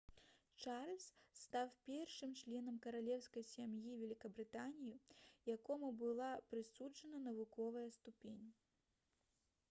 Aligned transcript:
чарльз 0.61 1.07
стаў 1.39 1.67
першым 1.89 2.31
членам 2.39 2.77
каралеўскай 2.85 3.45
сям'і 3.49 3.91
вялікабрытаніі 3.99 4.95
якому 5.55 5.91
была 5.99 6.31
прысуджана 6.53 7.19
навуковая 7.27 7.85
ступень 7.99 8.49